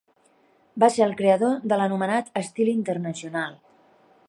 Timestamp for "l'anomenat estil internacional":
1.81-3.57